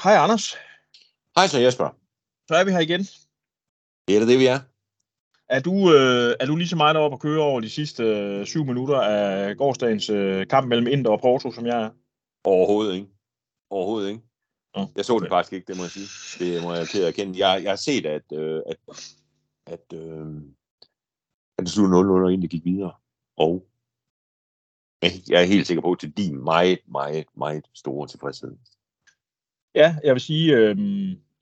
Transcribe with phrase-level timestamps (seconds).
[0.00, 0.54] Hej Anders.
[1.36, 1.88] Hej så Jesper.
[2.48, 3.00] Så er vi her igen.
[4.08, 4.60] Det er det, det vi er.
[5.48, 8.46] Er du, øh, er du lige så meget oppe at køre over de sidste øh,
[8.46, 11.90] syv minutter af gårdsdagens øh, kamp mellem Inter og Porto, som jeg er?
[12.44, 13.08] Overhovedet ikke.
[13.70, 14.22] Overhovedet ikke.
[14.76, 15.22] Nå, Jeg så okay.
[15.22, 16.08] det faktisk ikke, det må jeg sige.
[16.44, 17.46] Det må jeg til at erkende.
[17.46, 18.76] Jeg, jeg har set, at, øh, at,
[19.66, 20.26] at, øh,
[21.58, 22.92] at det stod 0-0 og egentlig gik videre.
[23.36, 23.66] Og
[25.28, 28.56] jeg er helt sikker på, til din meget, meget, meget store tilfredshed.
[29.74, 30.76] Ja, jeg vil sige, øh,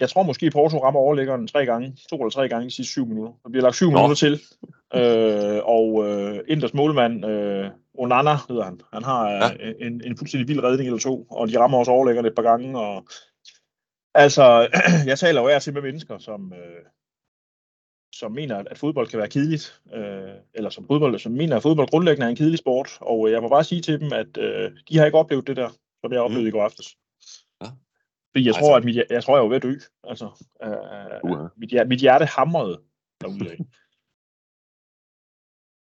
[0.01, 3.07] jeg tror måske Porto rammer overlæggeren tre gange, to eller tre gange de sidste syv
[3.07, 3.33] minutter.
[3.43, 3.97] Der bliver lagt syv Nå.
[3.97, 4.41] minutter til.
[4.95, 9.47] Øh, og øh, Inters målmand, øh, Onana hedder han, han har Ja.
[9.47, 9.73] ja.
[9.87, 12.79] en, en fuldstændig vild redning eller to, og de rammer også overlæggeren et par gange.
[12.79, 13.07] Og,
[14.15, 14.69] altså,
[15.11, 16.85] jeg taler jo af til med mennesker, som, øh,
[18.15, 21.89] som mener, at fodbold kan være kedeligt, øh, eller som, fodbold, som mener, at fodbold
[21.89, 22.99] grundlæggende er en kedelig sport.
[23.01, 25.57] Og øh, jeg må bare sige til dem, at øh, de har ikke oplevet det
[25.57, 25.69] der,
[26.01, 26.49] som jeg oplevede mm.
[26.49, 26.97] i går aftes.
[28.33, 29.75] Fordi jeg Altså- tror, at mit, jeg tror, jeg var ved at dø.
[30.11, 30.27] Altså,
[30.65, 31.49] øh, Uh-huh.
[31.61, 32.77] mit, hjerte, mit hjerte hamrede
[33.21, 33.57] derude.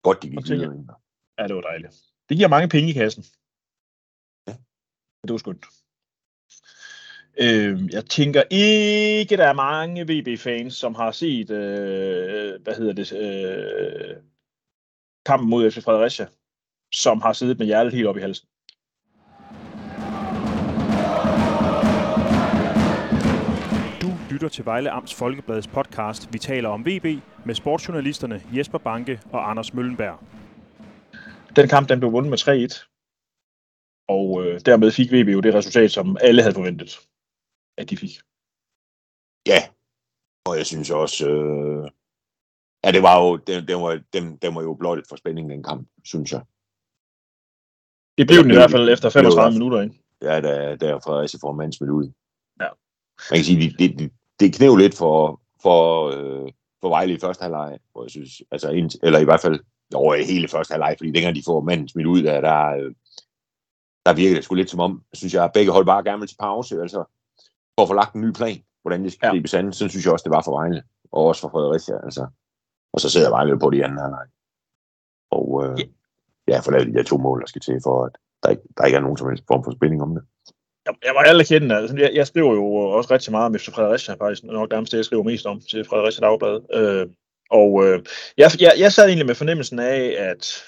[0.04, 0.72] Godt, de gik videre.
[0.72, 0.96] egentlig.
[1.38, 1.94] ja, det var dejligt.
[2.30, 3.24] Det giver mange penge i kassen.
[4.48, 4.54] Ja.
[5.26, 5.66] Det var skønt.
[7.46, 13.08] Øh, jeg tænker ikke, der er mange VB-fans, som har set, øh, hvad hedder det,
[13.24, 14.24] øh,
[15.26, 16.28] kampen mod FC Fredericia,
[16.94, 18.48] som har siddet med hjertet helt op i halsen.
[24.40, 27.06] Lytter til Vejle Amts Folkebladets podcast Vi taler om VB
[27.46, 30.20] med sportsjournalisterne Jesper Banke og Anders Møllenberg.
[31.56, 34.06] Den kamp, den blev vundet med 3-1.
[34.08, 36.92] Og øh, dermed fik VB jo det resultat, som alle havde forventet,
[37.78, 38.10] at de fik.
[39.52, 39.62] Ja,
[40.48, 41.84] og jeg synes også, øh,
[42.84, 45.64] ja, det var jo, den, den, var, den, den var jo blot for spænding, den
[45.64, 46.42] kamp, synes jeg.
[48.18, 49.54] Det blev den i det- hvert fald efter det blev 35 det.
[49.60, 49.96] minutter, ikke?
[50.22, 52.06] Ja, der, der Fredericia får mand smidt ud.
[52.62, 52.70] Ja.
[53.32, 56.52] Man kan sige, det, det, det, knev lidt for, for, øh,
[56.82, 59.60] for Vejle i første halvleg, hvor jeg synes, altså, ind, eller i hvert fald
[59.94, 62.92] over hele første halvleg, fordi dengang de får manden smidt ud, der, der, øh,
[64.06, 66.28] der virker det sgu lidt som om, synes jeg, at begge hold bare gerne vil
[66.28, 67.04] til pause, altså
[67.76, 69.32] for at få lagt en ny plan, hvordan det skal Ja.
[69.32, 72.28] gribes an, så synes jeg også, det var for Vejle, og også for Fredericia, altså.
[72.94, 74.28] Og så sidder Vejle på det i anden halvleg.
[75.32, 75.86] Og øh, Ja.
[76.54, 78.12] ja, for de der to mål, der skal til, for at
[78.44, 80.24] der ikke, der ikke er nogen som helst form for spænding om det.
[80.86, 83.70] Jeg, jeg må alle kende, altså, jeg, jeg skriver jo også rigtig meget om FC
[83.70, 86.60] Fredericia, faktisk nok nærmest det, jeg skriver mest om til Fredericia Dagblad.
[86.74, 87.08] Øh,
[87.50, 88.04] og øh,
[88.38, 90.64] jeg, jeg, jeg sad egentlig med fornemmelsen af, at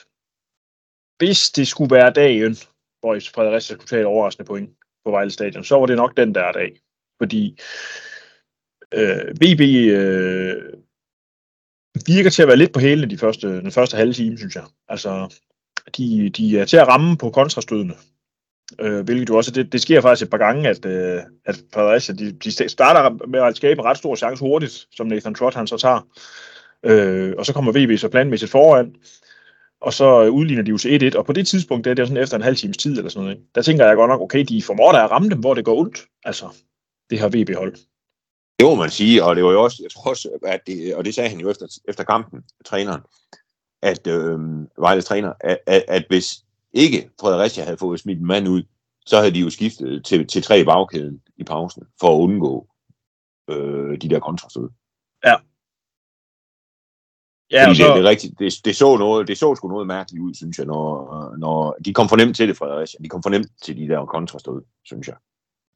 [1.18, 2.56] hvis det skulle være dagen,
[3.00, 4.70] hvor FC Fredericia skulle tage et overraskende point
[5.06, 6.72] på Vejle Stadion, så var det nok den der dag.
[7.22, 7.60] Fordi
[8.94, 9.62] øh, VB
[10.00, 10.74] øh,
[12.08, 14.66] virker til at være lidt på hælene de første, den første halve time, synes jeg.
[14.88, 15.42] Altså,
[15.98, 17.94] de, de er til at ramme på kontrastødene.
[18.80, 22.16] Øh, hvilket jo også, det, det sker faktisk et par gange, at, øh, at Fredericia,
[22.16, 25.68] de, de starter med at skabe en ret stor chance hurtigt, som Nathan Trott han
[25.68, 26.08] så tager.
[26.84, 28.96] Øh, og så kommer VB så planmæssigt foran,
[29.82, 32.08] og så øh, udligner de jo til 1-1, og på det tidspunkt, det er det
[32.08, 33.48] sådan efter en halv times tid eller sådan noget, ikke?
[33.56, 35.78] der tænker jeg godt nok, okay, de formår da at ramme dem, hvor det går
[35.80, 36.06] ondt.
[36.24, 36.46] Altså,
[37.10, 37.76] det har VB-hold.
[38.60, 41.06] Det må man sige, og det var jo også, jeg tror også, at det, og
[41.06, 43.02] det sagde han jo efter, efter kampen, træneren,
[43.82, 44.40] at øh,
[44.78, 46.36] Vejles træner, at, at, at hvis
[46.74, 48.64] ikke Fredericia havde fået smidt en mand ud,
[49.06, 52.68] så havde de jo skiftet til, til tre i bagkæden i pausen, for at undgå
[53.50, 54.70] øh, de der kontrastød.
[57.52, 59.88] Ja, Fordi så, det, det, er rigtigt, det, det, så noget, det så sgu noget
[59.88, 63.00] mærkeligt ud, synes jeg, når, når de kom for nemt til det, Fredericia.
[63.04, 65.16] De kom for nemt til de der kontrastød, synes jeg.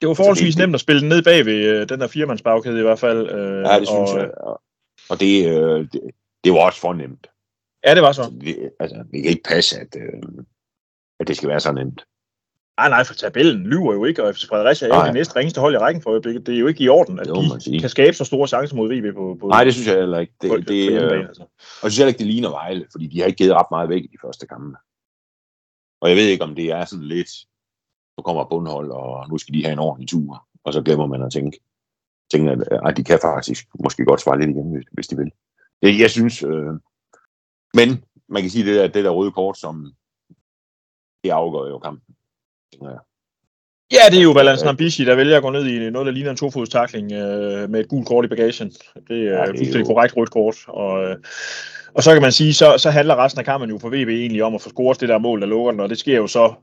[0.02, 2.82] det var forholdsvis det- nemt at spille ned bag ved øh, den der firemandsbagkæde i
[2.82, 3.30] hvert fald.
[3.30, 4.32] Øh, Ja, det synes og, jeg.
[5.10, 6.02] Og, det, øh, det,
[6.44, 7.28] det var også for nemt.
[7.86, 8.24] Ja, det var så.
[8.24, 10.22] Så det, altså, det kan ikke passe, at, øh,
[11.20, 12.06] at det skal være så nemt.
[12.78, 15.62] Nej, nej, for tabellen lyver jo ikke, og FC Fredericia er jo det næste ringeste
[15.62, 16.46] hold i rækken for øjeblikket.
[16.46, 18.76] Det er jo ikke i orden, at Det man de kan skabe så store chancer
[18.76, 20.34] mod VB på, på Nej, det synes jeg heller ikke.
[20.42, 21.44] Det, på, det, på øh, altså.
[21.44, 23.90] og jeg synes heller ikke, det ligner Vejle, fordi de har ikke givet ret meget
[23.90, 24.78] væk i de første kampe.
[26.02, 27.32] Og jeg ved ikke, om det er sådan lidt,
[28.18, 31.22] nu kommer bundhold, og nu skal de have en ordentlig tur, og så glemmer man
[31.24, 31.60] at tænke,
[32.32, 35.32] tænke at, at de kan faktisk måske godt svare lidt igen, hvis, hvis de vil.
[35.82, 36.74] Jeg, jeg synes, øh,
[37.74, 39.94] men man kan sige, det der, det der røde kort, som
[41.26, 42.16] det afgør jo kampen.
[42.74, 43.00] tænker jeg.
[43.92, 46.32] Ja, det er jo Valence Nambishi, der vælger at gå ned i noget, der ligner
[46.32, 48.70] en tofodstakling øh, med et gult kort i bagagen.
[49.08, 50.56] Det er, Ja, fuldstændig jo- korrekt rødt kort.
[50.68, 51.16] Og, øh,
[51.94, 54.44] og så kan man sige, så, så handler resten af kampen jo for VB egentlig
[54.44, 56.54] om at få scoret det der mål, der lukker den, og det sker jo så,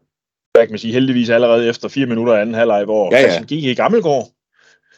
[0.53, 3.43] hvad kan man sige, heldigvis allerede efter fire minutter af anden halvleg, hvor Ja, ja,
[3.49, 4.29] gik i Gammelgård,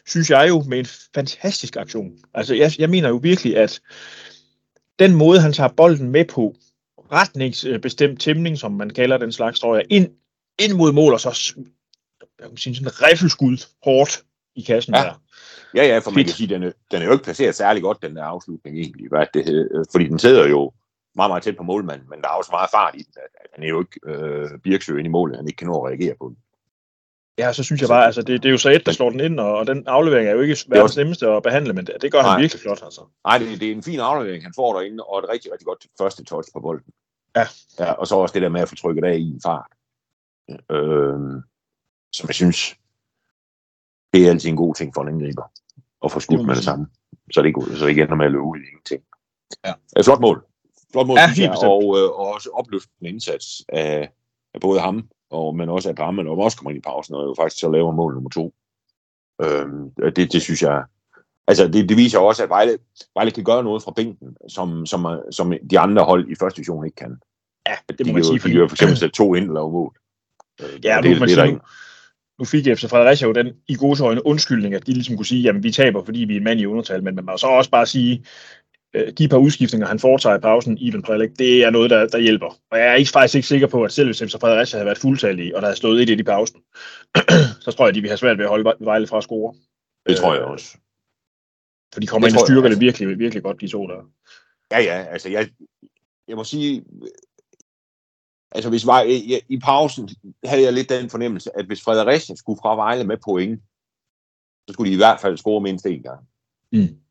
[0.07, 0.85] synes jeg jo, med en
[1.15, 2.11] fantastisk aktion.
[2.33, 3.79] Altså, jeg, jeg mener jo virkelig, at
[4.99, 6.53] den måde, han tager bolden med på,
[7.11, 10.09] retningsbestemt tæmning, som man kalder den slags, tror jeg, ind,
[10.59, 11.53] ind mod mål, og så
[12.39, 14.23] jeg kan sige, sådan en riffelskud hårdt
[14.55, 15.01] i kassen Ja.
[15.01, 15.21] der.
[15.75, 16.27] Ja, ja, for man Fedt.
[16.27, 19.07] kan sige, den er, den er jo ikke placeret særlig godt, den der afslutning egentlig.
[19.09, 19.85] Hvad det, hed.
[19.91, 20.71] fordi den sidder jo
[21.15, 23.13] meget, meget tæt på målmanden, men der er også meget fart i den.
[23.17, 25.81] at- at Han er jo ikke øh, Birksø ind i målet, han ikke kan nå
[25.81, 26.37] at reagere på den.
[27.37, 29.19] Ja, så synes jeg bare, altså det, det er jo så et, der slår den
[29.19, 32.11] ind, og, og den aflevering er jo ikke verdens nemmeste at behandle, men det, det
[32.11, 32.39] gør han Nej.
[32.39, 33.01] virkelig flot, altså.
[33.25, 35.85] Nej, det, det er en fin aflevering, han får derinde, og et rigtig, rigtig godt
[35.97, 36.93] første touch på bolden.
[37.35, 37.45] Ja.
[37.79, 37.91] ja.
[37.91, 39.71] Og så også det der med at få trykket af i en fart.
[40.49, 41.41] Øh,
[42.13, 42.75] som jeg synes,
[44.13, 45.51] det er altid en god ting for en angriber.
[46.05, 46.87] At få skudt med det samme.
[47.31, 49.03] Så det, ikke, så det ikke ender med at løbe ud i ingenting.
[49.65, 49.73] Ja.
[49.99, 50.45] Et flot mål.
[50.91, 54.11] Flot mål, Ja, helt og, øh, og også opløftende indsats af,
[54.53, 57.23] af både ham, og, men også af Drammen, og også kommer ind i pausen, og
[57.23, 58.53] jo faktisk så laver mål nummer to.
[59.41, 60.83] Øhm, det, det synes jeg,
[61.47, 62.77] altså det, det viser også, at Vejle,
[63.15, 66.85] Vejle kan gøre noget fra bænken, som, som, som de andre hold i første division
[66.85, 67.17] ikke kan.
[67.67, 69.71] Ja, det de må man jo, sige, de jo for eksempel sætte to ind og
[69.71, 69.95] mål.
[70.61, 71.59] Øh, ja, og nu, det, man det, sige, nu,
[72.39, 75.41] nu fik FC Fredericia jo den i gode øjne undskyldning, at de ligesom kunne sige,
[75.41, 77.69] jamen vi taber, fordi vi er en mand i undertal, men man må så også
[77.69, 78.25] bare sige, øh,
[79.17, 82.59] de par udskiftninger, han foretager i pausen, Ivan Prelik, det er noget, der, der hjælper.
[82.71, 84.97] Og jeg er ikke, faktisk ikke sikker på, at selv hvis FC Fredericia havde været
[84.97, 86.61] fuldtallige, og der havde stået 1-1 i pausen,
[87.65, 89.53] så tror jeg, de ville have svært ved at holde Vejle fra at score.
[90.09, 90.77] Det tror jeg Øh, også.
[91.93, 94.01] For de kommer Det ind og jeg styrker det virkelig, virkelig godt, de to der.
[94.71, 95.49] Ja, ja, altså jeg,
[96.27, 96.83] jeg må sige,
[98.51, 100.09] altså hvis var, jeg, i pausen
[100.45, 103.61] havde jeg lidt den fornemmelse, at hvis Fredericia skulle fra Vejle med point,
[104.67, 106.27] så skulle de i hvert fald score mindst en gang.
[106.71, 107.04] Mm.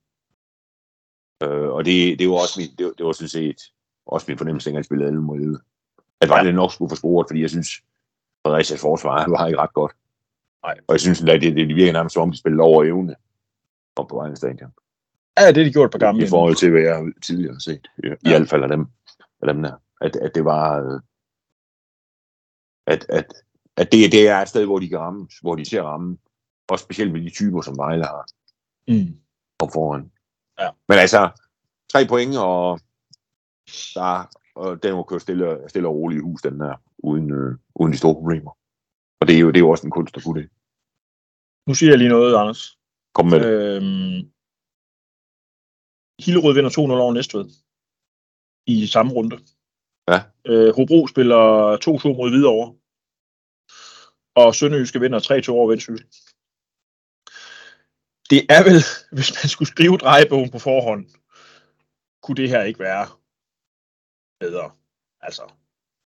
[1.44, 3.60] Øh, og det, det var også min, det, var- det var sådan set
[4.06, 5.58] også min fornemmelse, dengang jeg spillede 11 mod 11.
[6.20, 7.68] At Vejle nok skulle få scoret, fordi jeg synes,
[8.46, 9.92] Fredericias forsvar var ikke ret godt.
[10.62, 10.74] Nej.
[10.88, 13.14] Og jeg synes, at det, det, virker nærmest som om, de spillede over evne
[13.96, 14.72] op på Vejle Stadion.
[15.38, 16.24] Ja, det har de gjort på gamle.
[16.24, 17.88] I forhold til, hvad jeg tidligere har set.
[17.98, 18.12] I, ja.
[18.12, 18.86] i hvert fald af dem,
[19.42, 19.72] af dem der.
[20.00, 20.82] At, at det var...
[20.94, 21.00] Øh,
[22.86, 23.34] at, at,
[23.76, 26.18] at det, det er et sted, hvor de kan ramme, hvor de ser ramme.
[26.68, 28.26] Og specielt med de typer, som Vejle har
[28.88, 29.16] Mm.
[29.58, 30.10] op foran.
[30.60, 30.68] Ja.
[30.88, 31.20] Men altså,
[31.92, 32.80] tre point, og
[33.94, 34.10] der,
[34.54, 37.92] og den må køre stille, stille og roligt i hus, den der, uden, øh, uden
[37.92, 38.52] de store problemer.
[39.20, 40.50] Og det er jo, det er jo også en kunst at kunne det.
[41.68, 42.78] Nu siger jeg lige noget, Anders.
[43.14, 43.50] Kom med det.
[43.52, 44.18] Øhm,
[46.24, 47.46] Hillerød vinder 2-0 over Næstved
[48.66, 49.36] i samme runde.
[50.10, 50.18] Ja.
[50.50, 51.42] Øh, Hobro spiller
[51.84, 52.68] 2-2 mod Hvidovre.
[54.40, 56.08] Og Sønderjyske vinder 3-2 over Vendsyssel.
[58.30, 58.84] Det er vel,
[59.16, 61.06] hvis man skulle skrive drejebogen på forhånd,
[62.22, 63.06] kunne det her ikke være
[64.40, 64.70] bedre.
[65.20, 65.42] Altså,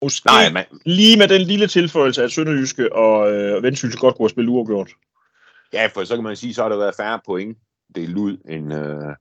[0.01, 4.23] måske Nej, man, lige med den lille tilføjelse, at Sønderjyske og øh, Vendsyssel godt kunne
[4.23, 4.91] have spillet uafgjort.
[5.73, 7.57] ja, for så kan man sige, så har der været færre point
[7.95, 9.15] delt ud, end øh,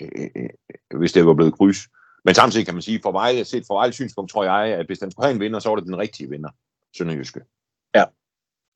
[0.00, 1.78] øh, øh, hvis det var blevet kryds.
[2.24, 4.98] Men samtidig kan man sige, for Vejle, set fra Vejles synspunkt, tror jeg, at hvis
[4.98, 6.50] den skulle have en vinder, så var det den rigtige vinder,
[6.96, 7.40] Sønderjyske.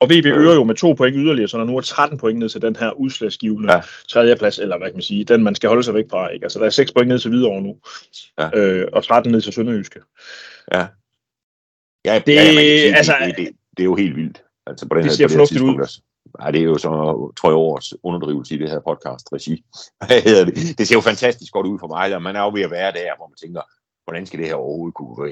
[0.03, 0.37] Og VB Øh.
[0.37, 2.75] øger jo med to point yderligere, så der nu er 13 point ned til den
[2.75, 3.81] her udslagsgivende Ja.
[4.09, 6.27] tredjeplads, eller hvad kan man sige, den man skal holde sig væk fra.
[6.29, 6.45] Ikke?
[6.45, 7.77] Altså der er 6 point ned til Hvidovre nu,
[8.39, 8.49] Ja.
[8.59, 9.99] øh, og 13 ned til Sønderjyske.
[10.73, 10.87] Ja.
[12.05, 13.47] Ja, Det- ja, sige, altså- det, det,
[13.77, 14.43] det, er jo helt vildt.
[14.67, 15.79] Altså på den Det her, ser på fornuftigt ud.
[15.79, 16.01] altså.
[16.41, 16.89] Ja, det er jo så,
[17.37, 19.63] tror jeg, årets underdrivelse i det her podcast regi.
[20.07, 20.77] Hvad hedder det?
[20.77, 22.91] Det ser jo fantastisk godt ud for Vejle, og man er jo ved at være
[22.91, 23.61] der, hvor man tænker,
[24.05, 25.27] hvordan skal det her overhovedet kunne gå?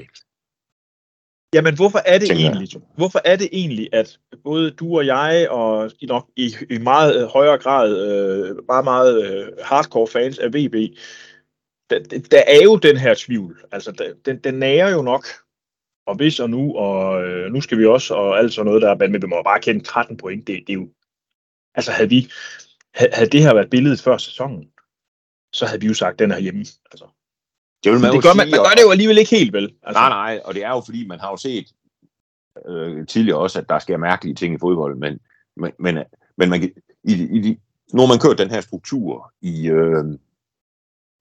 [1.54, 2.36] Jamen hvorfor er det jeg.
[2.36, 6.78] egentlig, hvorfor er det egentlig, at både du og jeg, og i nok i, i
[6.78, 10.74] meget øh, højere grad, øh, meget, meget øh, hardcore fans af VB,
[11.90, 11.98] der,
[12.30, 13.64] der er jo den her tvivl.
[13.72, 15.26] Altså, der, den, den nærer jo nok,
[16.06, 19.08] og hvis og nu, og øh, nu skal vi også, og alt sådan noget der,
[19.08, 20.88] men vi må bare kende 13 point, det, det er jo,
[21.74, 22.30] altså havde vi,
[22.94, 24.68] havde det her været billedet før sæsonen,
[25.52, 26.60] så havde vi jo sagt, den er hjemme.
[26.92, 27.06] Altså,
[27.84, 29.74] Det vil man det gør man, sige, man gør det jo alligevel ikke helt, vel?
[29.82, 31.72] Altså, Nej, nej, og det er jo fordi, man har jo set
[32.66, 35.20] øh, tidligere også, at der sker mærkelige ting i fodbold, men,
[35.56, 35.98] men, men,
[36.36, 36.62] men man,
[37.04, 37.58] i, i,
[37.94, 40.04] har man kørt den her struktur i, øh,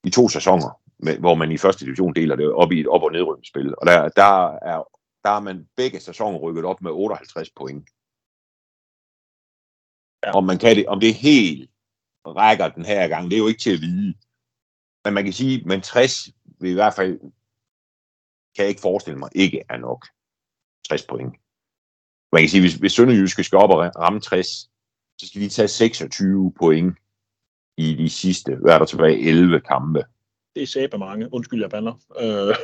[0.03, 3.03] i to sæsoner, med, hvor man i første division deler det op i et op-
[3.03, 4.83] og nedrykningsspil, og der, der, er,
[5.23, 7.89] der er man begge sæsoner rykket op med 58 point.
[10.25, 10.31] Ja.
[10.31, 11.69] Om man kan det, om det helt
[12.25, 14.13] rækker den her gang, det er jo ikke til at vide.
[15.05, 16.29] Men man kan sige, men 60
[16.61, 17.19] vil i hvert fald
[18.55, 20.07] kan jeg ikke forestille mig, ikke er nok
[20.87, 21.35] 60 point.
[22.31, 24.47] Man kan sige, hvis, hvis Sønderjyske skal op og ramme 60,
[25.17, 26.97] så skal de tage 26 point
[27.77, 30.03] i de sidste, hvad er der tilbage, 11 kampe.
[30.55, 31.33] det er sæbe mange.
[31.33, 31.93] Undskyld, jeg bander.
[32.19, 32.27] Øh,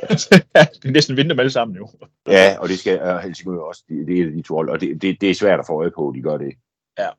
[0.81, 1.89] det er næsten vinde dem alle sammen jo.
[2.27, 5.01] Ja, og det skal uh, Helsingør også, det, det er de to hold, og det,
[5.01, 6.53] det, det er svært at få øje på, at de gør det.
[6.99, 7.09] Ja.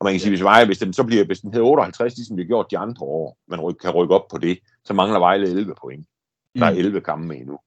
[0.00, 2.36] Og man kan sige, hvis, Vejle, hvis den så bliver, hvis den hedder 58, ligesom
[2.36, 5.18] det har gjort de andre år, man ryk, kan rykke op på det, så mangler
[5.18, 6.08] Vejle 11 point.
[6.54, 7.58] Der er 11 kampe med endnu.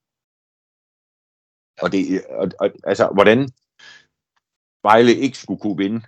[1.81, 3.49] Og det, og, og, altså, hvordan
[4.83, 6.01] Vejle ikke skulle kunne vinde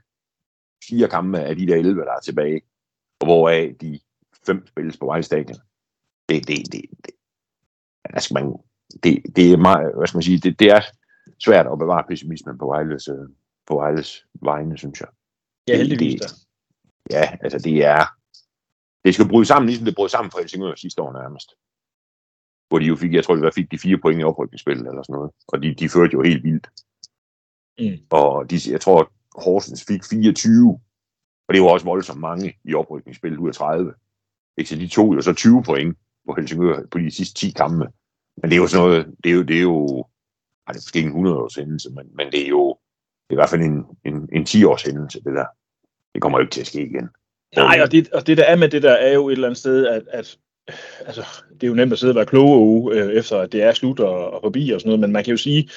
[0.89, 2.61] fire kampe af de der 11, der er tilbage,
[3.19, 3.99] og hvoraf de
[4.45, 5.59] fem spilles på Vejle Stadion.
[6.29, 7.13] Det, det, det, det,
[8.03, 8.57] altså man,
[9.03, 10.81] det, det er meget, hvad skal man sige, det, det er
[11.45, 13.29] svært at bevare pessimismen på Vejles, øh,
[13.67, 15.07] på Vejles vegne, synes jeg.
[15.67, 16.47] Ja, heldigvis det,
[17.11, 18.16] Ja, altså det er,
[19.07, 21.49] det skal bryde sammen, ligesom det brød sammen for Helsingør sidste år nærmest.
[22.69, 25.13] Hvor de jo fik, jeg tror, var, fik de fire point i oprykningsspillet eller sådan
[25.13, 25.31] noget.
[25.47, 26.67] Og de, de førte jo helt vildt.
[27.79, 27.97] Mm.
[28.09, 29.11] Og de, jeg tror,
[29.43, 30.79] Horsens fik 24.
[31.47, 33.93] Og det var også voldsomt mange i oprykningsspillet ud af 30.
[34.57, 34.69] Ikke?
[34.69, 35.97] Så de tog jo så 20 point
[36.27, 37.85] på Helsingør på de sidste 10 kampe.
[38.41, 40.05] Men det er jo sådan noget, det er jo, det er jo
[40.67, 42.77] ej, det er måske ikke en 100 års hændelse, men, men det er jo
[43.23, 45.45] det er i hvert fald en, en, en 10 års hændelse, det der.
[46.13, 47.09] Det kommer jo ikke til at ske igen.
[47.55, 49.59] Nej, og det, og det der er med det der, er jo et eller andet
[49.59, 50.37] sted, at, at
[51.05, 53.73] altså, det er jo nemt at sidde og være klog øh, efter, at det er
[53.73, 55.69] slut og, og forbi og sådan noget, men man kan jo sige,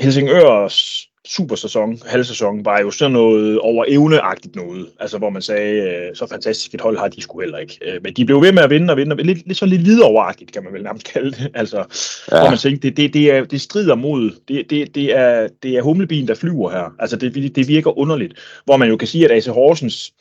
[0.00, 4.86] Helsingørs supersæson, halvsæson, var jo sådan noget over evneagtigt noget.
[5.00, 7.78] Altså, hvor man sagde, øh, så fantastisk et hold har de sgu heller ikke.
[7.82, 9.82] Øh, men de blev ved med at vinde og vinde, og lidt, lidt så lidt
[9.82, 11.50] lidoveragtigt, kan man vel nærmest kalde det.
[11.54, 12.40] Altså, ja.
[12.40, 15.76] hvor man tænkte, det, det, det, er, det strider mod, det, det, det, er, det
[15.76, 16.94] er humlebien, der flyver her.
[16.98, 18.34] Altså, det, det virker underligt.
[18.64, 20.12] Hvor man jo kan sige, at AC Horsens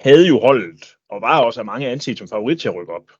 [0.00, 3.10] havde jo holdet, og var også af mange anset som favorit til at rykke op.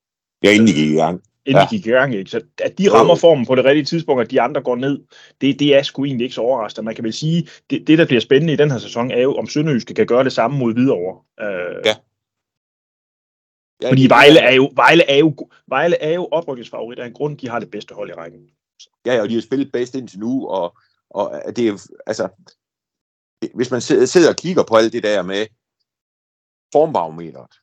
[0.45, 1.65] Ja, inden de gik i gang inden ja.
[1.65, 2.15] de gik i gang.
[2.15, 2.31] Ikke?
[2.31, 5.01] Så at de rammer formen på det rigtige tidspunkt, at de andre går ned,
[5.41, 6.85] det, det er sgu egentlig ikke så overraskende.
[6.85, 9.35] Man kan vel sige, det, det der bliver spændende i den her sæson, er jo,
[9.35, 11.23] om Sønderjyske kan gøre det samme mod Hvidovre.
[11.41, 11.95] Øh, ja.
[13.83, 13.89] ja.
[13.91, 17.49] Fordi Vejle er jo, Vejle er jo, Vejle er jo oprykningsfavorit af en grund, de
[17.49, 18.41] har det bedste hold i rækken.
[19.07, 20.77] Ja, og de har spillet bedst indtil nu, og,
[21.11, 22.29] og det er, altså,
[23.55, 25.47] hvis man sidder og kigger på alt det der med
[26.73, 27.55] formbarometeret,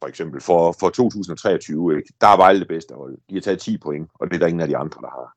[0.00, 2.12] for eksempel for, for 2023, ikke?
[2.20, 3.18] der er Vejle det bedste hold.
[3.30, 5.34] De har taget 10 point, og det er der ingen af de andre, der har.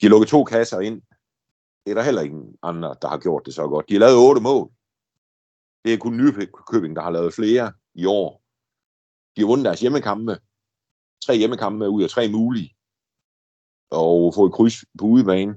[0.00, 1.02] De har lukket to kasser ind.
[1.84, 3.88] Det er der heller ingen andre, der har gjort det så godt.
[3.88, 4.70] De har lavet otte mål.
[5.84, 8.42] Det er kun Nykøbing, der har lavet flere i år.
[9.36, 10.38] De har vundet deres hjemmekampe.
[11.26, 12.76] Tre hjemmekampe ud af tre mulige.
[13.90, 15.56] Og fået kryds på udebane.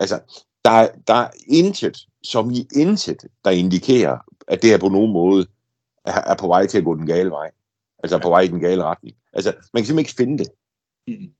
[0.00, 0.20] Altså,
[0.64, 5.46] der, der er intet, som i intet, der indikerer, at det er på nogen måde
[6.06, 7.50] er, er på vej til at gå den gale vej.
[8.02, 9.16] Altså på vej i den gale retning.
[9.32, 10.48] Altså, man kan simpelthen ikke finde det.
[11.08, 11.34] Mm.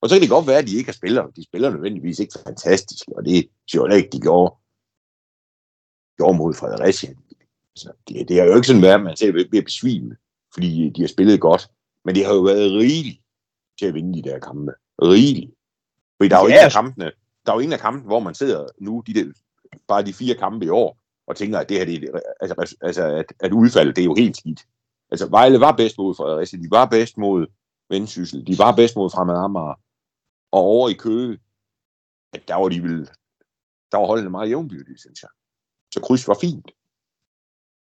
[0.00, 1.32] Og så kan det godt være, at de ikke har spillere.
[1.36, 4.50] De spiller nødvendigvis ikke fantastisk, og det siger jeg ikke, de gjorde,
[6.16, 7.14] gjorde mod Fredericia.
[7.74, 10.16] Altså, det, det er jo ikke sådan været, at man ser ved at besvime,
[10.54, 11.70] fordi de har spillet godt.
[12.04, 13.20] Men det har jo været rigeligt
[13.78, 14.72] til at vinde de der kampe.
[15.02, 15.50] Rigeligt.
[16.16, 16.54] Fordi der er jo ja.
[16.54, 17.12] ingen af kampene,
[17.46, 19.32] der er jo ingen af kampene, hvor man sidder nu, de der,
[19.88, 21.01] bare de fire kampe i år,
[21.32, 24.36] og tænker, at det her, det, altså, altså at, at udfaldet, det er jo helt
[24.36, 24.60] skidt.
[25.10, 27.46] Altså, Vejle var bedst mod Fredericia, de var bedst mod
[27.90, 29.80] Vendsyssel, de var bedst mod Fremad Amager,
[30.52, 31.38] og over i Køge,
[32.32, 33.10] at der var de vel,
[33.92, 35.30] der var holdene meget jævnbyrdige, synes jeg.
[35.94, 36.70] Så kryds var fint.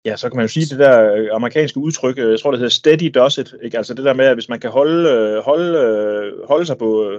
[0.04, 2.60] Ja, så kan man jo sige det der øh, amerikanske udtryk, øh, jeg tror det
[2.60, 3.76] hedder steady does it, ikke?
[3.76, 7.12] altså det der med, at hvis man kan holde, øh, holde, holde sig på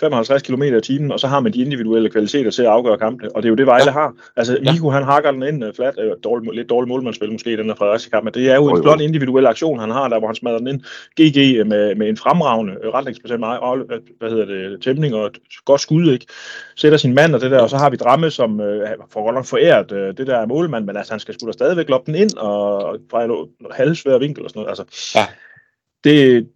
[0.00, 3.36] 55 km i timen, og så har man de individuelle kvaliteter til at afgøre kampene,
[3.36, 3.90] og det er jo det Vejle ja.
[3.90, 4.14] har.
[4.36, 4.90] Altså ja.
[4.90, 8.24] Han hakker den ind flat, dårlig, lidt dårlig målmandsspil måske i den her Fredericia kamp,
[8.24, 10.66] men det er jo en flot individuel aktion, han har, der hvor han smadrer den
[10.66, 10.80] ind.
[11.20, 13.44] GG med, med en fremragende retningsbestemt
[14.18, 16.26] hvad hedder det, tæmning og et godt skud, ikke?
[16.76, 19.34] Sætter sin mand og det der, og så har vi Dramme, som øh, får godt
[19.34, 22.20] nok foræret øh, det der målmand, men altså han skal sgu da stadigvæk loppe den
[22.20, 24.78] ind, ind og fra en halvsvær vinkel og sådan noget.
[24.78, 25.26] Altså, ja.
[26.04, 26.48] det,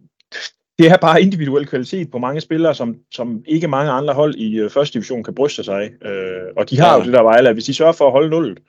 [0.79, 4.59] det er bare individuel kvalitet på mange spillere, som, som ikke mange andre hold i
[4.59, 6.09] øh, første division kan bryste sig af.
[6.09, 6.97] Øh, og de har ja.
[6.97, 8.59] jo det der Vejle, at hvis de sørger for at holde nullet,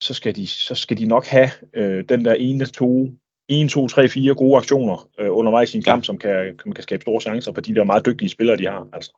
[0.00, 3.08] så skal de, så skal de nok have øh, den der ene, to,
[3.48, 6.04] 1, 2, 3, 4 gode aktioner øh, undervejs i en kamp, ja.
[6.04, 8.88] som kan, som kan skabe store chancer for de der meget dygtige spillere, de har.
[8.92, 9.12] Altså.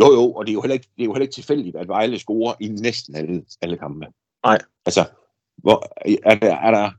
[0.00, 1.88] Jo, jo, og det er jo heller ikke, det er jo heller ikke tilfældigt, at
[1.88, 4.06] Vejle scorer i næsten alle, alle kampe.
[4.44, 4.58] Nej.
[4.86, 5.04] Altså,
[5.56, 5.92] hvor,
[6.30, 6.90] er, der, er der...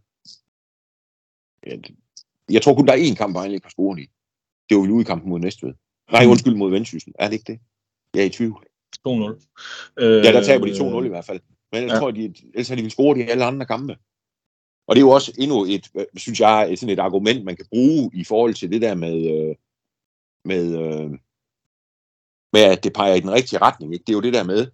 [2.50, 4.10] Jeg tror kun, der er én kamp, Vejle ikke har scoret i.
[4.70, 5.74] Det var vel ude i kampen mod Næstved.
[6.12, 6.32] Nej, mm.
[6.32, 7.14] undskyld mod Vendsyssel.
[7.20, 7.60] Er det ikke det?
[8.14, 8.66] Jeg er i tvivl.
[9.08, 9.14] 2-0.
[9.98, 11.40] Øh, ja, der taber de 2-0 i hvert fald.
[11.72, 12.00] Men jeg ja.
[12.00, 13.98] tror, de, ellers har de vel scoret i alle andre kampe.
[14.88, 17.66] Og det er jo også endnu et, synes jeg, et, sådan et argument, man kan
[17.70, 19.56] bruge i forhold til det der med, øh,
[20.46, 21.10] med, øh,
[22.54, 23.94] med at det peger i den rigtige retning.
[23.94, 24.04] Ikke?
[24.04, 24.68] Det er jo det der med,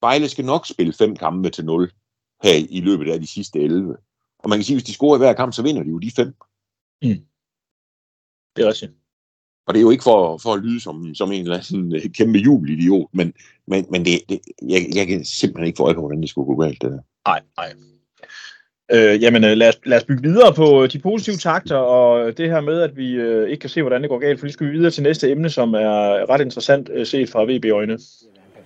[0.00, 1.90] Vejle skal nok spille fem kampe til 0
[2.42, 3.96] her i løbet af de sidste 11.
[4.38, 5.98] Og man kan sige, at hvis de scorer i hver kamp, så vinder de jo
[5.98, 6.34] de fem.
[7.02, 7.24] Mm.
[8.56, 8.92] Det er rigtigt.
[9.66, 12.10] Og det er jo ikke for, for at lyde som, som en eller anden øh,
[12.10, 13.32] kæmpe jubelidiot, men,
[13.66, 16.46] men, men det, det, jeg, jeg kan simpelthen ikke få øje på, hvordan det skulle
[16.46, 16.82] gå galt.
[16.82, 17.00] Det der.
[17.26, 17.74] Nej, nej.
[18.92, 22.50] Øh, jamen øh, lad os, lad os bygge videre på de positive takter, og det
[22.50, 24.66] her med, at vi øh, ikke kan se, hvordan det går galt, for vi skal
[24.66, 27.98] vi videre til næste emne, som er ret interessant øh, set fra VB-øjne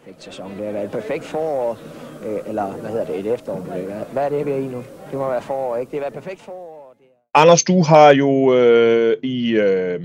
[0.04, 0.50] perfekt sæson.
[0.58, 1.78] Det har været et perfekt forår,
[2.26, 3.60] øh, eller hvad hedder det, et efterår.
[4.12, 4.84] Hvad, er det, vi er i nu?
[5.10, 5.90] Det må være forår, ikke?
[5.90, 6.94] Det har været perfekt forår.
[6.98, 7.40] Det er...
[7.40, 10.00] Anders, du har jo øh, i øh,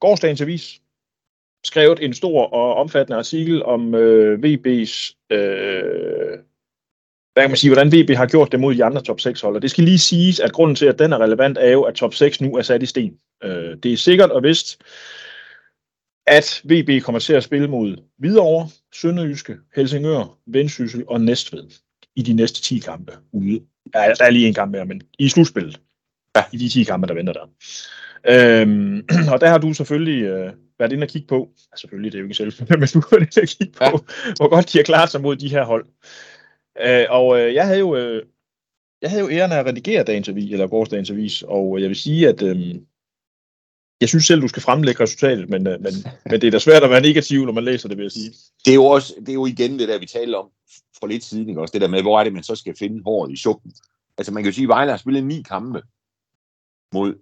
[0.00, 0.80] gårsdagens avis
[1.64, 6.38] skrevet en stor og omfattende artikel om øh, VB's, øh,
[7.32, 9.56] hvad kan man sige, hvordan VB har gjort det mod de andre top 6 hold.
[9.56, 11.94] Og det skal lige siges, at grunden til, at den er relevant, er jo, at
[11.94, 13.18] top 6 nu er sat i sten.
[13.44, 14.82] Øh, det er sikkert og vist,
[16.26, 21.70] at VB kommer til at spille mod Hvidovre, Sønderjyske, Helsingør, Vendsyssel og Næstved
[22.16, 23.60] i de næste 10 kampe ude.
[23.94, 25.80] Ja, der er lige en kamp mere, men i slutspillet.
[26.36, 26.44] Ja.
[26.52, 27.46] I de 10 kampe, der venter der.
[28.28, 32.18] Øhm, og der har du selvfølgelig øh, været inde og kigge på, ja, selvfølgelig, det
[32.18, 34.32] er jo ikke selv, men du har været inde og kigge på, ja.
[34.38, 35.86] hvor godt de har klaret sig mod de her hold.
[36.86, 38.22] Øh, og øh, jeg havde jo øh,
[39.02, 41.96] jeg havde jo æren af at redigere dagens avis, eller gårdsdagens avis, og jeg vil
[41.96, 42.74] sige, at øh,
[44.00, 45.92] jeg synes selv, du skal fremlægge resultatet, men, øh, men,
[46.30, 48.30] men det er da svært at være negativ, når man læser det, vil jeg sige.
[48.64, 50.50] Det er jo, også, det er jo igen det der, vi talte om
[51.00, 51.60] for lidt siden, ikke?
[51.60, 53.72] også det der med, hvor er det, man så skal finde håret i suppen.
[54.18, 55.82] Altså man kan jo sige, at Vejle har spillet ni kampe
[56.92, 57.14] mod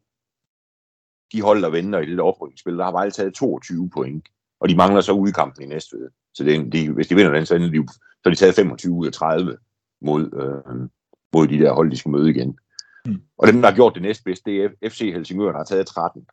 [1.33, 2.79] de hold, der venter i det der oprykningsspil.
[2.79, 4.29] Der har Vejle taget 22 point,
[4.61, 6.09] og de mangler så udkampen i næste ved.
[6.35, 8.93] Så det, de, hvis de vinder den, så, er de, så har de taget 25
[8.93, 9.57] ud af 30
[10.01, 10.89] mod, øh,
[11.33, 12.59] mod de der hold, de skal møde igen.
[13.07, 13.23] Mm.
[13.39, 16.27] Og dem, der har gjort det næstbedste, det er FC Helsingør, der har taget 13.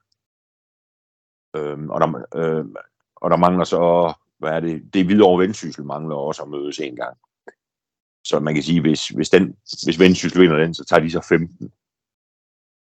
[1.56, 2.66] Øhm, og, der, øh,
[3.16, 6.50] og der mangler så, hvad er det, det er videre over Vendsyssel mangler også at
[6.50, 7.18] mødes en gang.
[8.24, 11.26] Så man kan sige, hvis, hvis, den, hvis Vendsyssel vinder den, så tager de så
[11.30, 11.72] 15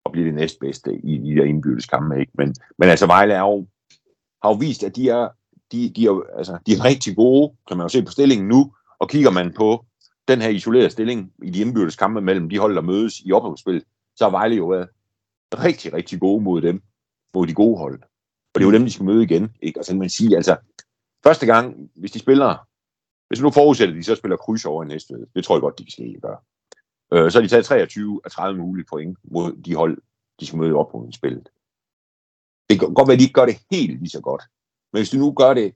[0.04, 2.20] og bliver det næstbedste i de der indbyrdes kampe.
[2.20, 2.32] Ikke?
[2.34, 3.66] Men, men altså Vejle er jo,
[4.42, 5.28] har jo vist, at de er,
[5.72, 8.74] de, de, er, altså, de er rigtig gode, kan man jo se på stillingen nu,
[8.98, 9.84] og kigger man på
[10.28, 13.84] den her isolerede stilling i de indbyrdes kampe mellem de hold, der mødes i oprykningsspil,
[14.16, 14.88] så har Vejle jo været
[15.54, 16.82] rigtig, rigtig gode mod dem,
[17.34, 18.02] mod de gode hold.
[18.54, 19.56] Og det er jo dem, de skal møde igen.
[19.62, 19.80] Ikke?
[19.80, 20.56] Og så kan man sige, altså,
[21.24, 22.68] første gang, hvis de spiller,
[23.28, 25.78] hvis nu forudsætter, at de så spiller kryds over i næste, det tror jeg godt,
[25.78, 26.38] de kan slet gøre.
[27.12, 30.02] Øh, så har de taget 23 af 30 mulige point mod de hold,
[30.40, 31.48] de skal møde op på spillet.
[32.70, 34.42] Det kan godt være, at de ikke gør det helt lige så godt.
[34.92, 35.74] Men hvis de nu gør det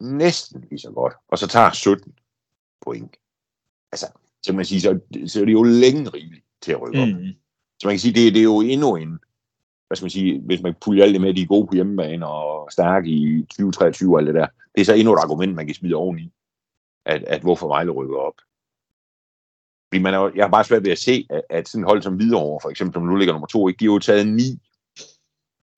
[0.00, 2.14] næsten lige så godt, og så tager 17
[2.80, 3.16] point,
[3.92, 4.06] altså,
[4.42, 7.08] så kan man sige, så, så er det jo længe rigeligt til at rykke op.
[7.08, 7.26] Mm.
[7.78, 9.18] Så man kan sige, det, det er jo endnu en,
[9.92, 12.26] hvad skal man sige, hvis man puljer alt det med, de er gode på hjemmebane
[12.26, 15.66] og stærke i 2023 og alt det der, det er så endnu et argument, man
[15.66, 16.32] kan smide oveni,
[17.06, 18.34] at, at hvorfor Vejle rykker op.
[19.88, 22.02] Fordi man er, jeg har bare svært ved at se, at, at sådan et hold
[22.02, 24.42] som Hvidovre, for eksempel, som nu ligger nummer to, ikke, de har jo taget 9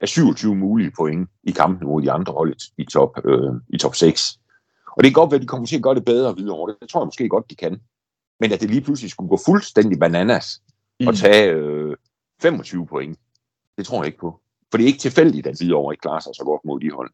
[0.01, 3.95] af 27 mulige point i kampen mod de andre hold i top, øh, i top
[3.95, 4.39] 6.
[4.97, 6.77] Og det er godt, at de kommer til at gøre det bedre videre det.
[6.81, 7.81] Det tror jeg måske godt, de kan.
[8.41, 10.63] Men at det lige pludselig skulle gå fuldstændig bananas
[11.01, 11.07] mm.
[11.07, 11.97] og tage øh,
[12.43, 13.19] 25 point,
[13.79, 14.41] det tror jeg ikke på.
[14.71, 17.11] For det er ikke tilfældigt, at Hvidovre ikke klarer sig så godt mod de hold.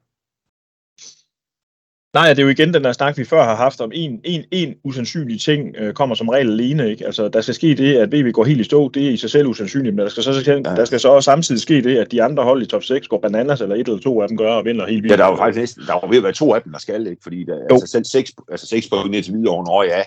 [2.15, 4.45] Nej, det er jo igen den der snak, vi før har haft om en, en,
[4.51, 6.91] en usandsynlig ting, øh, kommer som regel alene.
[6.91, 7.07] Ikke?
[7.07, 9.31] Altså, der skal ske det, at VB går helt i stå, det er i sig
[9.31, 10.53] selv usandsynligt, men der skal så, ja.
[10.59, 13.19] der skal så også samtidig ske det, at de andre hold i top 6 går
[13.21, 15.13] bananas, eller et eller to af dem gør og vinder helt vildt.
[15.13, 17.07] Ja, der var faktisk næsten, der var ved at være to af dem, der skal,
[17.07, 17.23] ikke?
[17.23, 20.03] fordi der, altså selv seks, altså seks point ned til Hvidovre, nå ja.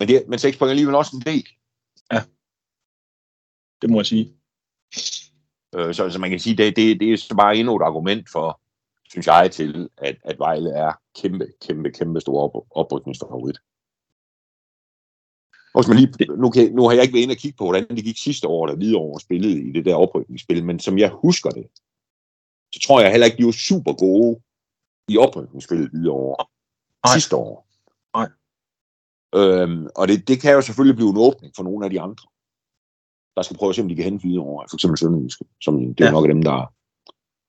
[0.00, 1.44] Men, det, men seks point er alligevel også en del.
[2.12, 2.22] Ja,
[3.82, 4.32] det må jeg sige.
[5.74, 8.30] Øh, så, så man kan sige, det, det, det er så bare endnu et argument
[8.30, 8.60] for,
[9.08, 13.58] synes jeg, til, at, at Vejle er kæmpe, kæmpe, kæmpe stor op, oprykningsfavorit.
[15.74, 17.88] Også man lige, nu, kan, nu har jeg ikke været inde og kigge på, hvordan
[17.88, 21.50] det gik sidste år, da Hvidovre spillede i det der oprykningsspil, men som jeg husker
[21.50, 21.66] det,
[22.72, 24.40] så tror jeg heller ikke, de var super gode
[25.08, 26.46] i oprykningsspillet Hvidovre
[27.04, 27.14] Nej.
[27.14, 27.66] sidste år.
[28.16, 28.28] Nej.
[29.34, 32.26] Øhm, og det, det kan jo selvfølgelig blive en åbning for nogle af de andre,
[33.36, 36.00] der skal prøve at se, om de kan hente Hvidovre, for eksempel Sønderjyske, som det
[36.00, 36.12] er ja.
[36.12, 36.74] nok af dem, der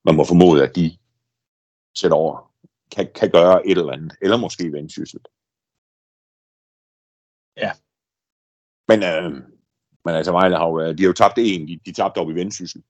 [0.06, 0.98] man må formode, at de
[1.96, 2.52] sætter over,
[2.92, 5.20] kan, kan gøre et eller andet, eller måske vendsyssel.
[7.58, 7.72] Ja.
[8.88, 9.32] Men, øh,
[10.06, 12.34] men altså Vejle har jo, de har jo tabt en, de, de tabte op i
[12.34, 12.84] vendsyssel.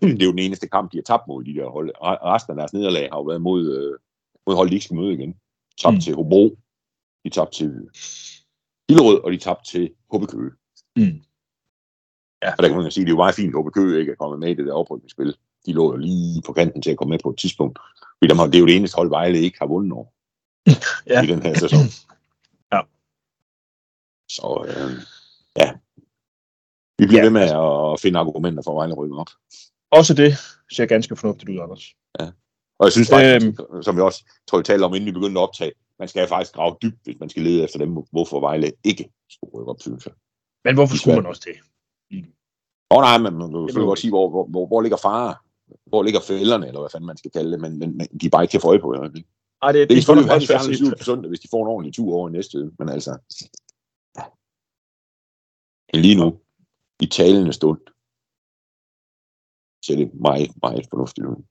[0.00, 1.90] det er jo den eneste kamp, de har tabt mod de der hold.
[2.02, 3.98] Resten af deres nederlag har jo været mod, øh,
[4.46, 5.34] mod hold, de ikke skal møde igen.
[5.78, 6.00] Tabt mm.
[6.00, 6.58] til Hobro,
[7.24, 7.88] de tabte til
[8.88, 10.52] Hillerød, og de tabte til HB Køge.
[10.96, 11.22] Mm.
[12.42, 12.50] Ja.
[12.50, 14.38] Og der kan man sige, det er jo meget fint, at Køge ikke er kommet
[14.38, 15.36] med i det der oprykningsspil.
[15.66, 17.78] De lå jo lige på kanten til at komme med på et tidspunkt.
[18.18, 20.06] Fordi det er jo det eneste hold, Vejle ikke har vundet over
[21.12, 21.22] ja.
[21.22, 21.80] i den her sæson.
[22.72, 22.80] ja.
[24.28, 24.92] Så øh,
[25.56, 25.72] ja,
[26.98, 27.24] vi bliver ja.
[27.24, 29.30] ved med at finde argumenter for at Vejle rykke op.
[29.90, 30.34] Også det
[30.72, 31.84] ser ganske fornuftigt ud, Anders.
[32.20, 32.26] Ja.
[32.78, 35.40] Og jeg synes faktisk, øhm, som vi også tror, vi talte om, inden vi begyndte
[35.40, 38.72] at optage, man skal faktisk grave dybt, hvis man skal lede efter dem, hvorfor Vejle
[38.84, 40.14] ikke skulle rykke op, synes jeg.
[40.64, 41.56] Men hvorfor skulle man også det?
[42.90, 45.34] Åh oh, nej, men man kan selvfølgelig godt sige, hvor, hvor, hvor, hvor ligger fare?
[45.86, 48.42] hvor ligger fælderne, eller hvad fanden man skal kalde det, men, men, de er bare
[48.44, 48.94] ikke til at få øje på.
[48.94, 49.28] Ikke?
[49.62, 50.80] Ej, det, Det kan selvfølgelig være set.
[50.80, 52.72] liv på søndag, hvis de får en ordentlig tur over i næste uge.
[52.78, 53.12] Men altså,
[55.94, 56.40] lige nu,
[57.00, 57.80] i talende stund,
[59.86, 61.42] ser det meget, meget fornuftigt ud.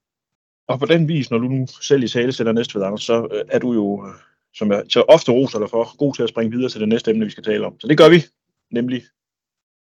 [0.68, 3.28] Og på den vis, når du nu selv i tale sætter næste ved, Anders, så
[3.32, 4.14] øh, er du jo, øh,
[4.54, 7.12] som jeg så ofte roser dig for, god til at springe videre til det næste
[7.12, 7.80] emne, vi skal tale om.
[7.80, 8.24] Så det gør vi,
[8.72, 9.04] nemlig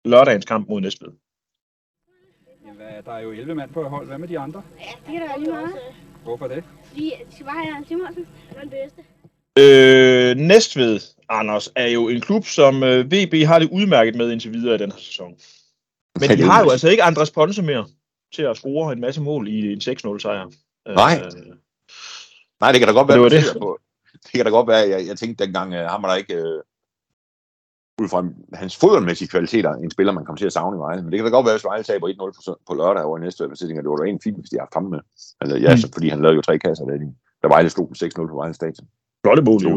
[0.04, 1.08] lørdagens kamp mod Næstved.
[2.76, 4.06] Hvad- der er jo 11 mand på hold.
[4.06, 4.62] Hvad med de andre?
[4.80, 5.72] Ja, det kan da være lige meget.
[6.22, 6.64] Hvorfor det?
[6.84, 8.26] Fordi de skal bare have en Simonsen.
[8.48, 9.02] Han er den bedste.
[9.58, 14.52] Øh, Næstved, Anders, er jo en klub, som øh, VB har det udmærket med indtil
[14.52, 15.34] videre i den her sæson.
[16.20, 17.86] Men de har jo altså ikke Andres Ponce mere
[18.34, 20.50] til at score en masse mål i en 6-0 sejr.
[20.88, 21.22] Nej.
[21.24, 21.56] Øh,
[22.60, 23.44] Nej, det kan da godt Det være, det.
[23.44, 23.78] tænker på.
[24.12, 26.60] Det kan da godt være, jeg, jeg tænkte dengang, ham var der ikke, uh,
[28.00, 28.20] ud fra
[28.56, 31.02] hans fodboldmæssige kvaliteter, en spiller, man kommer til at savne i Vejle.
[31.02, 33.46] Men det kan da godt være, hvis Vejle taber 1-0 på, lørdag over i næste
[33.46, 35.00] uge, så tænker jeg, det var da en fint, hvis de har haft ham med.
[35.40, 35.80] Altså, ja, Mm.
[35.82, 36.94] så, fordi han lavede jo tre kasser, da,
[37.42, 38.88] da Vejle slog med 6-0 på Vejle Stadion.
[39.24, 39.68] flotte mål, jo.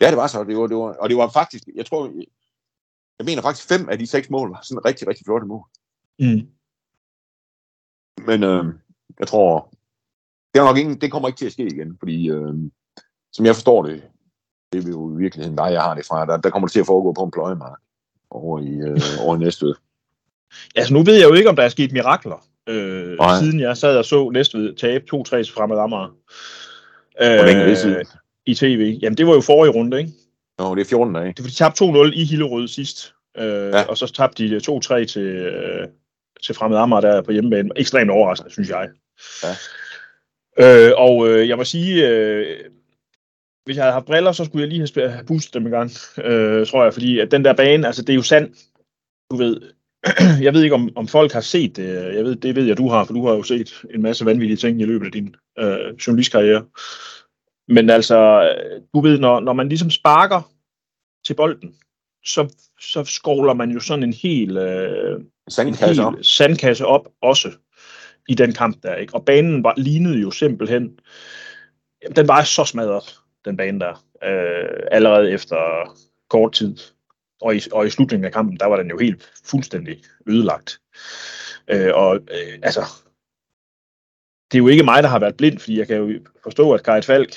[0.00, 0.44] Ja, det var så.
[0.44, 2.00] Det var, det var, og det var faktisk, jeg tror,
[3.18, 5.64] jeg mener faktisk fem af de seks mål var sådan rigtig, rigtig flotte mål.
[6.18, 6.40] Mm.
[8.28, 8.64] Men øh,
[9.20, 9.70] jeg tror,
[10.54, 12.54] det, er nok ingen, det kommer ikke til at ske igen, fordi øh,
[13.32, 14.02] som jeg forstår det,
[14.72, 16.80] det er jo i virkeligheden dig, jeg har det fra, der, der kommer det til
[16.80, 17.78] at foregå på en pløjemark
[18.30, 19.74] over i, øh, over i Næstved.
[20.74, 23.38] Altså, nu ved jeg jo ikke, om der er sket mirakler, øh, Nej.
[23.38, 26.14] siden jeg sad og så Næstved tabe 2-3 til Fremad Amager.
[27.14, 28.06] Er siden?
[28.46, 28.98] I tv.
[29.02, 30.12] Jamen, det var jo forrige runde, ikke?
[30.58, 31.26] Nå, det er 14 dage.
[31.26, 33.14] Det var, de tabte 2-0 i Hillerød sidst.
[33.38, 33.82] Øh, Ja.
[33.82, 35.86] Og så tabte de 2-3 til, øh,
[36.46, 37.70] til Fremad Amager der på hjemmebane.
[37.76, 38.88] Ekstremt overraskende, synes jeg.
[39.42, 39.54] Ja.
[40.58, 42.46] Øh, og øh, jeg må sige, øh,
[43.70, 45.90] hvis jeg havde haft briller, så skulle jeg lige have boostet dem i gang,
[46.24, 46.92] øh, tror jeg.
[46.92, 48.54] Fordi at den der bane, altså det er jo sand.
[49.30, 49.60] Du ved,
[50.46, 52.14] jeg ved ikke, om, om folk har set det.
[52.14, 54.56] Jeg ved, det ved jeg, du har, for du har jo set en masse vanvittige
[54.56, 56.64] ting i løbet af din øh, journalistkarriere.
[57.68, 60.50] Men altså, øh, du ved, når, når man ligesom sparker
[61.26, 61.74] til bolden,
[62.24, 66.14] så, så skovler man jo sådan en hel, øh, en Sandkasse op.
[66.14, 67.50] hel sandkasse op også
[68.28, 68.94] i den kamp der.
[68.94, 69.14] Ikke?
[69.14, 70.98] Og banen var, lignede jo simpelthen,
[72.02, 75.56] jamen, den var så smadret, den bane der, øh, allerede efter
[76.28, 76.76] kort tid.
[77.40, 80.80] Og i, og i slutningen af kampen, der var den jo helt fuldstændig ødelagt.
[81.68, 82.80] Øh, og øh, altså,
[84.50, 86.84] det er jo ikke mig, der har været blind, fordi jeg kan jo forstå, at
[86.84, 87.34] Kajet Falk,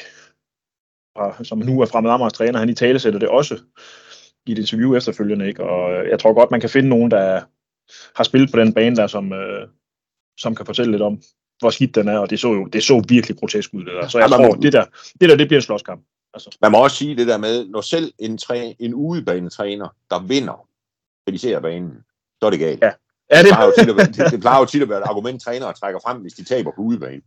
[1.18, 3.60] fra- som nu er fremmed Amagers træner, han i tale sætter det også
[4.46, 5.48] i et interview efterfølgende.
[5.48, 5.64] Ikke?
[5.64, 7.42] Og øh, jeg tror godt, man kan finde nogen, der
[8.16, 9.68] har spillet på den bane der, som, øh,
[10.38, 11.22] som kan fortælle lidt om,
[11.64, 14.08] hvor skidt den er, og det så jo det så virkelig grotesk ud, det der.
[14.08, 14.86] Så jeg Ja, tror, men- det der,
[15.22, 16.02] det der, det bliver en slåskamp.
[16.34, 20.20] Altså, Man må også sige det der med, når selv en, træ, en udebanetræner, der
[20.20, 20.68] vinder,
[21.28, 22.04] kritiserer banen,
[22.40, 22.82] så er det galt.
[22.82, 22.92] Ja.
[23.30, 23.52] er Det det?
[23.54, 25.74] plejer, jo tit at være, det, det plejer jo tit at være et argument, trænere
[25.74, 27.22] trækker frem, hvis de taber på udebane.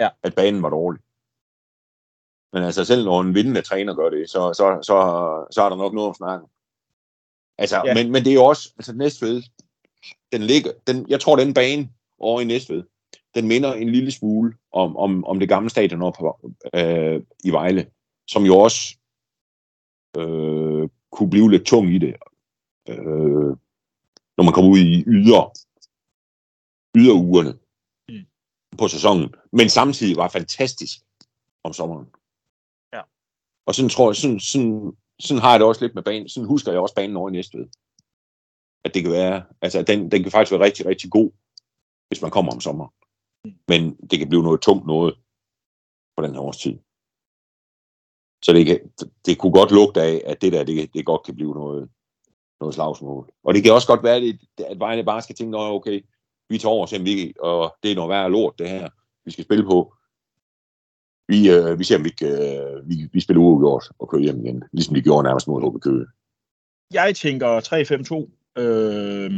[0.00, 0.08] Ja.
[0.22, 1.00] At banen var dårlig.
[2.52, 4.94] Men altså selv når en vindende træner gør det, så, så, så,
[5.50, 6.42] så er der nok noget at snakke.
[6.44, 6.50] om.
[7.58, 7.82] Altså, Ja.
[7.86, 7.94] ja.
[7.94, 9.42] men, men det er jo også, altså Næstved,
[10.32, 12.82] den ligger, den, jeg tror den bane over i Næstved,
[13.38, 17.90] den minder en lille smule om, om, om det gamle stadion på, øh, i Vejle,
[18.28, 18.96] som jo også
[20.16, 22.14] øh, kunne blive lidt tung i det,
[22.88, 23.50] øh,
[24.36, 25.52] når man kommer ud i yder,
[26.96, 27.58] yderugerne
[28.08, 28.26] Mm.
[28.78, 30.98] på sæsonen, men samtidig var fantastisk
[31.64, 32.06] om sommeren.
[32.92, 33.02] Ja.
[33.66, 36.28] Og sådan tror jeg, sådan, sådan, sådan har jeg det også lidt med banen.
[36.28, 37.66] Sådan husker jeg også banen over i Næstved.
[38.84, 41.30] At det kan være, altså den, den kan faktisk være rigtig, rigtig god,
[42.08, 42.92] hvis man kommer om sommeren.
[43.68, 45.14] Men det kan blive noget tungt noget
[46.16, 46.78] på den her årstid.
[48.44, 48.80] Så det, kan,
[49.26, 51.90] det kunne godt lugte af, at det der, det, det godt kan blive noget,
[52.60, 53.32] noget slagsmål.
[53.44, 54.38] Og det kan også godt være, at,
[54.70, 56.04] at Vejle bare skal tænke, "Nå, okay,
[56.48, 58.88] vi tager over og vi, og det er noget værre lort, det her,
[59.24, 59.94] vi skal spille på.
[61.28, 64.64] Vi, øh, vi ser, om vi, øh, vi, vi spiller uafgjort og kører hjem igen,
[64.72, 66.06] ligesom vi gjorde nærmest mod HB Køge.
[66.92, 68.30] Jeg tænker 3-5-2.
[68.58, 69.30] Øh,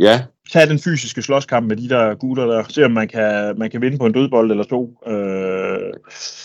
[0.00, 2.64] Ja, tag den fysiske slåskamp med de der gutter der.
[2.68, 4.98] Se om man kan, man kan vinde på en dødbold eller to.
[5.06, 5.92] Øh,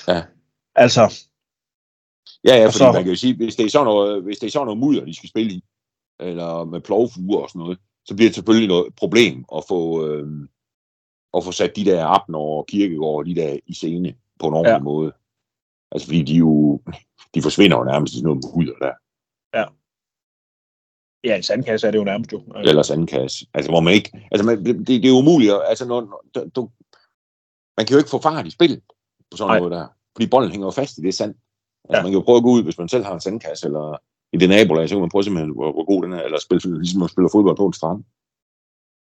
[0.08, 0.22] Ja.
[0.76, 1.14] Altså,
[2.44, 4.48] ja, ja fordi så- man kan jo sige, hvis det er sådan noget, hvis det
[4.48, 5.64] er sådan noget mudder, de skal spille i,
[6.20, 10.28] eller med plovfuger og sådan noget, så bliver det selvfølgelig noget problem at få, øh,
[11.38, 14.54] at få sat de der Abner og Kirkegaard og de der i scene på en
[14.54, 14.80] ordentlig ja.
[14.80, 15.12] måde.
[15.92, 16.82] Altså fordi de jo,
[17.36, 18.94] de forsvinder jo nærmest i sådan noget mudder der.
[19.60, 19.64] ja,
[21.24, 22.44] en sandkasse er det jo nærmest jo.
[22.56, 23.46] Altså, eller sandkasse.
[23.54, 24.28] Altså, hvor man ikke...
[24.32, 25.54] Altså, man, det, det er umuligt.
[25.70, 26.02] Altså, når,
[26.36, 26.70] når, du,
[27.78, 28.82] man kan jo ikke få fart i spillet
[29.32, 29.58] på sådan Nej.
[29.60, 29.88] noget der.
[30.16, 31.36] Fordi bolden hænger jo fast i det sand.
[31.90, 32.04] Altså, Ja.
[32.04, 34.02] man kan jo prøve at gå ud, hvis man selv har en sandkasse, eller
[34.34, 36.78] i det nabolag, så kan man prøve simpelthen, hvor, hvor god den er, eller spille,
[36.80, 38.04] ligesom man spiller fodbold på en strand.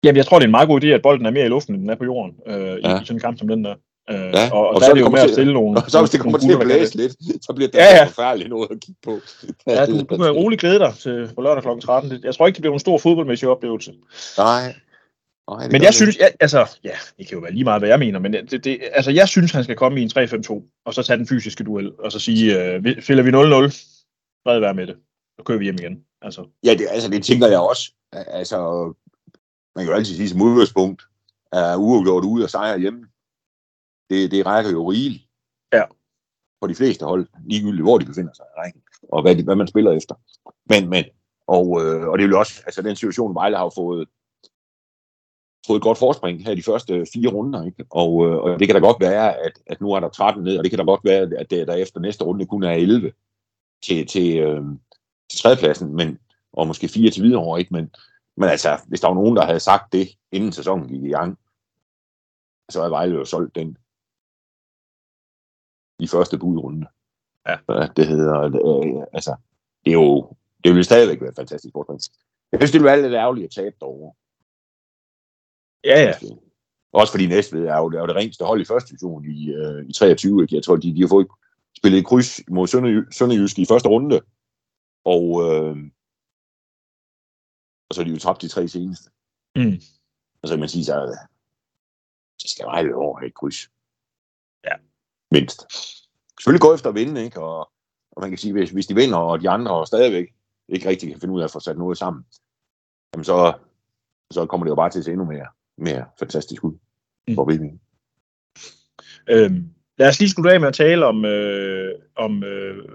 [0.04, 1.74] Jamen, jeg tror, det er en meget god idé, at bolden er mere i luften,
[1.76, 2.90] end den er på jorden øh, ja.
[2.90, 3.00] Ja.
[3.00, 3.76] i, i sådan en kamp som den der.
[4.10, 5.36] Øh, Ja, og, og, og og så der er det jo med kommer at til-
[5.36, 5.78] stille nogle...
[5.86, 7.14] Og så hvis det kommer til at der blæse lidt,
[7.46, 9.20] så bliver det Ja, ja, forfærdeligt noget at kigge på.
[9.68, 11.86] Ja, du, du kan roligt glæde dig til på lørdag kl.
[11.86, 12.12] 13.
[12.12, 13.94] Det- Jeg tror ikke, det bliver en stor fodboldmæssig oplevelse.
[14.38, 14.76] Nej.
[15.50, 17.90] Nej Men jeg det synes, jeg, altså, ja, det kan jo være lige meget, hvad
[17.90, 20.94] jeg mener, men det, det, altså, jeg synes, han skal komme i en 3-5-2, og
[20.94, 23.72] så tage den fysiske duel, og så sige, øh, vi- fælder vi 0-0,
[24.44, 24.96] fred være med det.
[25.40, 26.00] Så kører vi hjem igen.
[26.22, 27.92] Altså, Ja, det, altså, det tænker jeg også.
[28.14, 28.58] Altså,
[29.76, 31.02] man kan jo altid sige som udgangspunkt,
[31.54, 33.00] er uafgjort ude og sejre hjemme.
[34.10, 35.24] Det, det rækker jo rigeligt.
[35.74, 35.84] Ja.
[36.60, 39.56] For de fleste hold, ligegyldigt hvor de befinder sig i rækken, og hvad, de, hvad
[39.56, 40.16] man spiller efter.
[40.70, 41.06] Men, men
[41.48, 44.08] og, øh, og det vil også, altså den situation, Vejle har jo fået,
[45.68, 47.86] fået et godt forspring her i de første fire runder, ikke?
[47.90, 50.58] Og, øh, og det kan da godt være, at, at nu er der 13 ned,
[50.58, 53.12] og det kan da godt være, at der, efter næste runde kun er 11
[53.84, 54.64] til, til, øh,
[55.30, 56.20] til tredjepladsen, men,
[56.54, 57.74] og måske fire til videre, ikke?
[57.74, 57.92] Men,
[58.38, 61.38] men altså, hvis der var nogen, der havde sagt det, inden sæsonen gik i gang,
[62.70, 63.78] så er Vejle jo solgt den
[66.00, 66.88] i første budrunde.
[67.48, 67.58] Ja.
[67.96, 69.36] Det hedder, øh, altså,
[69.86, 70.34] det er jo,
[70.64, 72.02] det vil stadigvæk være fantastisk forspring.
[72.52, 74.14] Jeg synes, det ville være lidt ærgerligt at tabe derovre.
[75.84, 76.14] ja, ja.
[76.92, 79.86] Også fordi Næstved er jo, er jo det reneste hold i første division i, øh,
[79.90, 80.42] i 23.
[80.42, 80.56] Ikke?
[80.56, 81.28] Jeg tror, de, de har fået
[81.78, 84.22] spillet et kryds mod Sønderjy- Sønderjysk i første runde.
[85.06, 85.78] Og, øh,
[87.90, 89.10] og så er de jo tabt de tre seneste.
[89.56, 89.74] Mm.
[90.42, 91.18] Og så kan man sige, så,
[92.40, 93.70] så skal Vejle over have et kryds.
[95.32, 95.62] Mindst.
[96.40, 97.42] Selvfølgelig gå efter at vinde, ikke?
[97.42, 97.60] Og,
[98.12, 100.28] og man kan sige, hvis, hvis de vinder, og de andre stadigvæk
[100.70, 102.26] ikke rigtig kan finde ud af at få sat noget sammen,
[103.14, 103.54] jamen så,
[104.32, 106.74] så kommer det jo bare til at se endnu mere, mere fantastisk ud
[107.28, 107.36] Mm.
[107.36, 107.62] for VB.
[109.30, 112.90] Øhm, lad os lige slutte af med at tale om, øh, om øh,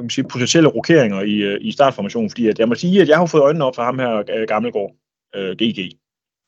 [0.00, 3.18] kan sige, potentielle rokeringer i, øh, i startformationen, fordi at jeg må sige, at jeg
[3.18, 4.94] har fået øjnene op for ham her, øh, Gammelgaard,
[5.34, 5.78] øh, GG.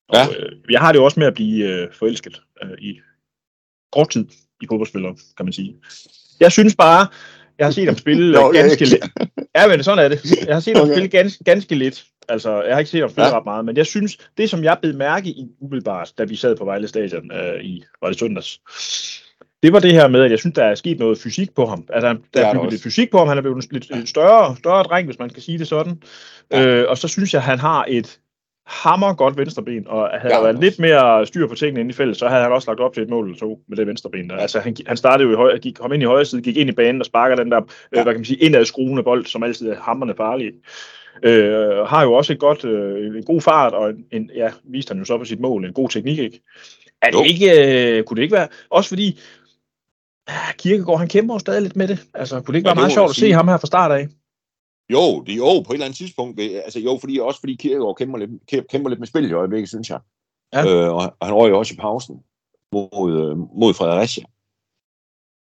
[0.09, 0.27] Og, Ja.
[0.39, 3.01] øh, jeg har det jo også med at blive øh, forelsket øh, i
[3.93, 4.27] kort tid
[4.65, 5.75] i fodboldspillere, kan man sige.
[6.41, 7.07] Jeg synes bare,
[7.59, 9.05] jeg har set ham spille Nå, ganske lidt.
[9.57, 10.47] Ja, men sådan er det.
[10.47, 10.95] Jeg har set ham Okay.
[10.95, 12.05] spille ganske, ganske lidt.
[12.29, 13.37] Altså, jeg har ikke set ham spille Ja.
[13.39, 16.57] ret meget, men jeg synes, det som jeg bed mærke i umiddelbart, da vi sad
[16.57, 18.61] på Vejle Stadion øh, i, var det søndags,
[19.63, 21.85] det var det her med, at jeg synes, der er sket noget fysik på ham.
[21.93, 23.29] Altså, der er bygget lidt fysik på ham.
[23.29, 26.03] Han er blevet en lidt større, større dreng, hvis man kan sige det sådan.
[26.53, 26.67] Ja.
[26.67, 28.19] Øh, og så synes jeg, at han har et
[28.67, 32.17] hammer godt venstreben, og havde Ja, været lidt mere styr på tingene inde i feltet,
[32.17, 34.37] så havde han også lagt op til et mål eller to med det venstreben der.
[34.37, 36.71] Altså, han, han startede jo i højre, gik, kom ind i højre side, gik ind
[36.71, 38.03] i banen og sparker den der, øh, Ja.
[38.03, 40.53] hvad kan man sige, indadskruende bold, som altid er hammerne farlig.
[41.23, 44.91] Øh, har jo også et godt, øh, en god fart, og en, en, ja, viste
[44.91, 46.41] han jo så på sit mål, en god teknik, ikke?
[47.03, 47.25] Er det Jo.
[47.25, 49.21] ikke, øh, kunne det ikke være, også fordi,
[50.29, 51.99] ah, Kirkegaard, han kæmper jo stadig lidt med det.
[52.15, 54.09] Altså, kunne det ikke Ja, være meget sjovt at se ham her fra start af?
[54.91, 56.41] Jo, det, jo, på et eller andet tidspunkt.
[56.41, 59.69] Altså jo, fordi, også fordi Kierkegaard kæmper lidt, kæ- kæmper lidt med spil i øjeblikket,
[59.69, 60.01] synes jeg.
[60.53, 60.61] Ja.
[60.67, 62.23] Øh, og, han røg jo også i pausen
[62.73, 64.25] mod, øh, mod Fredericia.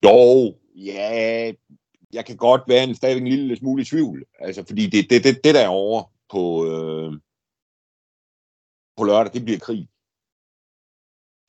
[0.06, 1.54] Jo, ja,
[2.14, 4.26] jeg kan godt være en, stadigvæk en lille smule i tvivl.
[4.40, 7.14] Altså, fordi det, det, det, det der er over på, øh,
[8.98, 9.90] på lørdag, det bliver krig.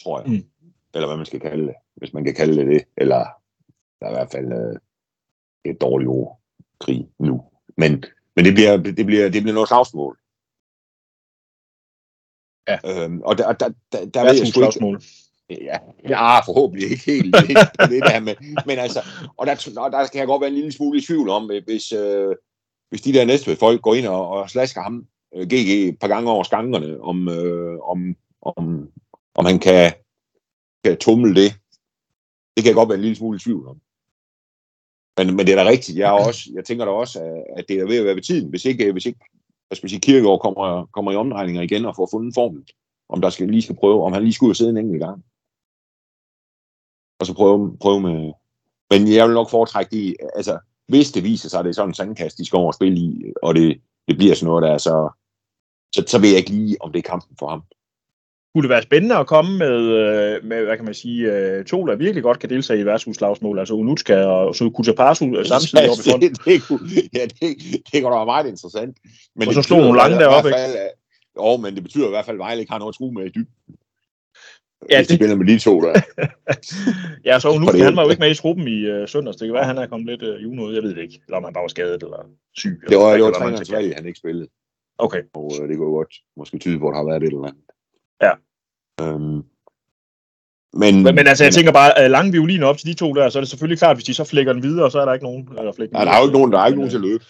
[0.03, 0.31] Tror jeg.
[0.31, 0.51] Mm.
[0.95, 2.85] Eller hvad man skal kalde det, hvis man kan kalde det det.
[2.97, 3.27] Eller
[4.01, 4.77] der er i hvert fald øh,
[5.71, 6.41] et dårligt ord.
[6.81, 7.45] Krig nu.
[7.79, 8.05] Men,
[8.37, 10.19] men det, bliver, det, bliver, det bliver noget slagsmål.
[12.69, 12.77] Ja.
[12.85, 15.07] Øhm, og der, der, der, der ved jeg sgu ikke.
[15.51, 17.49] Ja, ja, forhåbentlig ikke helt det,
[17.93, 18.35] det der med.
[18.67, 19.01] Men altså,
[19.37, 21.65] og der, og der kan jeg godt være en lille smule i tvivl om, øh,
[21.65, 22.37] hvis, øh,
[22.91, 26.09] hvis de der næste folk går ind og, og slasker ham, øh, GG, et par
[26.09, 28.89] gange over skankerne, om, øh, om, om,
[29.35, 29.93] om han kan,
[30.85, 31.51] kan tumle det.
[32.57, 33.81] Det kan jeg godt være en lille smule i tvivl om.
[35.19, 35.99] Men, men det er da rigtigt.
[35.99, 38.51] Jeg, er også, jeg tænker da også, at- det er ved at være ved tiden.
[38.51, 39.21] Hvis ikke, hvis ikke
[39.67, 42.67] hvad skal man sige, Kirkegaard kommer, kommer i omdrejninger igen og får fundet formen.
[43.09, 45.25] Om der skal lige skal prøve, om han lige og sidde en enkelt gang
[47.21, 48.33] og så prøve, prøve med...
[48.91, 50.17] Men jeg vil nok foretrække de...
[50.35, 52.75] Altså, hvis det viser sig, at det er sådan en sandkast, de skal over og
[52.75, 55.11] spille i, og det, det bliver sådan noget, der er så,
[55.95, 56.05] så...
[56.07, 57.63] Så ved jeg ikke lige, om det er kampen for ham.
[58.55, 61.87] Kunne det være spændende at komme med, øh, med hvad kan man sige, øh, to,
[61.87, 66.25] der virkelig godt kan deltage i værtshusslagsmål, altså Unutska og så Kutapasu øh, samtidig oppe
[66.25, 66.81] i det, det, kunne,
[67.15, 67.57] ja, det,
[67.93, 68.97] det kunne da være meget interessant.
[69.37, 70.91] Men Og så betyder nogle lange deroppe, at-
[71.37, 73.25] Jo, men det betyder i hvert fald, at Vejle ikke har noget at true med
[73.25, 73.55] i dybden.
[74.91, 75.95] Ja, det- spiller med de to der.
[77.29, 79.37] Ja, så det- han var jo ikke med i truppen i øh, søndags.
[79.37, 80.75] Det kan være, at han er kommet lidt øh, julen ud.
[80.75, 81.21] Jeg ved det ikke.
[81.27, 82.21] Eller om han bare var skadet eller
[82.57, 82.81] syg.
[82.89, 84.49] Det var, eller, det var trænerens valg, han ikke spillede.
[84.99, 85.23] Okay.
[85.35, 87.63] Og øh, det jo godt måske tyde på, at der har været et eller andet.
[88.23, 88.33] Ja.
[89.01, 89.43] Øhm,
[90.73, 93.29] men, Men, men altså, jeg tænker bare, øh, lange violiner op til de to der,
[93.29, 95.25] så er det selvfølgelig klart, hvis de så flækker den videre, så er der ikke
[95.25, 95.49] nogen.
[95.59, 97.25] Eller flækker Ja, der er jo ikke nogen, der er ikke nogen til at løbe.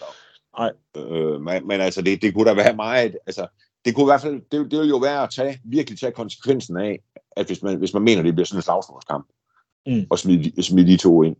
[0.57, 0.71] Nej.
[0.97, 3.47] Øh, men, men altså, det, det kunne da være meget, altså,
[3.85, 6.77] det kunne i hvert fald, det, det ville jo være at tage, virkelig tage konsekvensen
[6.77, 6.99] af,
[7.31, 9.27] at hvis man, hvis man mener, det bliver sådan en slagsmålskamp,
[9.87, 10.05] Mm.
[10.09, 11.35] og smide, de- smide de to ind.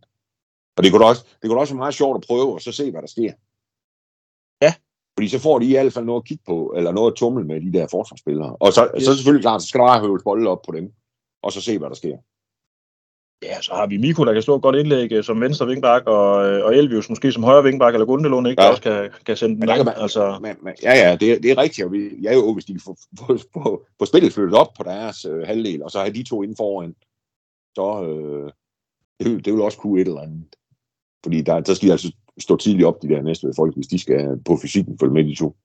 [0.77, 2.61] Og det kunne, da også, det kunne da også være meget sjovt at prøve, og
[2.61, 3.31] så se, hvad der sker.
[4.61, 4.73] Ja.
[5.19, 7.43] Fordi så får de i hvert fald noget at kigge på, eller noget at tumle
[7.45, 8.55] med de der forsvarsspillere.
[8.55, 9.03] Og så, yes.
[9.03, 10.91] Så er selvfølgelig klart, så skal der bare høvles bolde op på dem,
[11.43, 12.17] og så se, hvad der sker.
[13.43, 16.03] Ja, så har vi Miko, der kan stå et godt indlæg øh, som venstre vingbak,
[16.05, 18.61] og, øh, og Elvius måske som højre vingbak, eller Gundelund, ikke?
[18.61, 18.65] Ja.
[18.65, 19.85] Der også kan, kan sende den lang.
[19.85, 21.85] man- Altså, Men, men, ja, ja, det, det er rigtigt.
[21.85, 24.67] Og vi, jeg er jo, hvis de kan få, få, få, få spillet flyttet op
[24.77, 26.95] på deres øh, halvdel, og så have de to inden foran,
[27.75, 28.51] så øh,
[29.19, 30.55] det, vil, det vil også kunne et eller andet.
[31.23, 33.99] Fordi der, der skal de altså stå tidligt op, de der næste folk, hvis de
[33.99, 35.55] skal på fysikken følge med de to.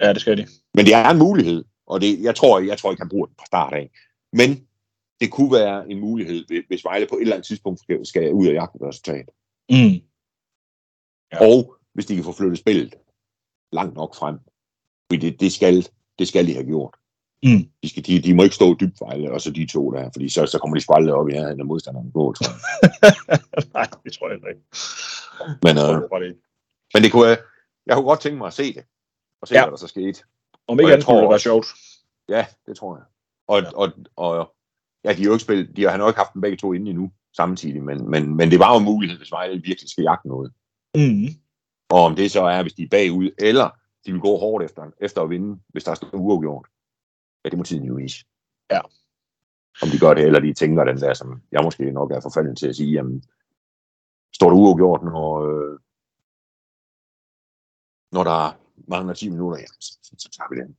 [0.00, 0.46] ja, det skal de.
[0.74, 3.34] Men det er en mulighed, og det, jeg tror, jeg tror ikke, han bruger den
[3.38, 3.90] fra start af.
[4.32, 4.66] Men
[5.20, 8.46] det kunne være en mulighed, hvis- Vejle på et eller andet tidspunkt skal, skal ud
[8.46, 9.26] af jagten resultat.
[9.70, 9.76] Mm.
[11.32, 11.46] Ja.
[11.48, 12.94] Og hvis de kan få flyttet spillet
[13.72, 14.36] langt nok frem.
[15.10, 15.86] Fordi det, det, skal,
[16.18, 16.94] det skal de have gjort.
[17.42, 17.68] Mm.
[17.82, 20.28] De, skal, de, de må ikke stå dybt Vejle, og så de to der, fordi
[20.28, 22.58] så, så kommer de sgu aldrig op i nærheden af modstanderen på, tror jeg.
[23.74, 24.60] Nej, det tror jeg ikke.
[25.62, 26.18] Men, øh, tror
[26.94, 27.38] men det kunne, jeg,
[27.86, 28.84] jeg kunne godt tænke mig at se det,
[29.40, 29.64] og se, Ja.
[29.64, 30.24] hvad der så skete.
[30.66, 31.66] Om ikke andet kunne det tror være sjovt.
[32.28, 33.04] Ja, det tror jeg.
[33.46, 33.64] Og, Ja.
[33.64, 33.76] ja.
[33.76, 34.54] og, og
[35.04, 36.56] ja, de har jo ikke spillet, de har, han har jo ikke haft dem begge
[36.56, 39.90] to inde endnu samtidig, men, men, men det var jo en mulighed, hvis Vejle virkelig
[39.90, 40.52] skal jagte noget.
[40.94, 41.26] Mm.
[41.90, 43.70] Og om det så er, hvis de er bagud, eller
[44.06, 46.66] de vil gå hårdt efter, efter at vinde, hvis der er stået uafgjort.
[47.44, 48.24] Ja, det må tiden jo vise.
[48.70, 48.80] Ja.
[49.82, 52.58] Om de gør det, eller de tænker den der, som jeg måske nok er forfaldet
[52.58, 53.24] til at sige, jamen,
[54.34, 55.78] står der uafgjort, når, øh,
[58.12, 58.56] når der
[58.88, 60.76] mangler 10 minutter, jamen, så, så, så tager vi den.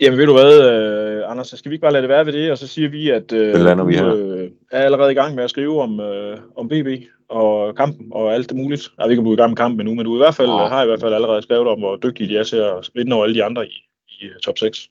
[0.00, 2.32] Jamen ved du hvad, øh, Anders, så skal vi ikke bare lade det være ved
[2.32, 4.14] det, og så siger vi, at øh, Det lander vi her.
[4.14, 6.88] øh, er allerede i gang med at skrive om, øh, om BB
[7.28, 8.90] og kampen og alt det muligt.
[8.98, 10.34] Jeg ved ikke, om du er i gang med kampen endnu, men du i hvert
[10.34, 10.56] fald, Nå.
[10.66, 13.24] har i hvert fald allerede skrevet om, hvor dygtige de er til at vinde over
[13.24, 13.72] alle de andre i,
[14.08, 14.88] i øh, top 6.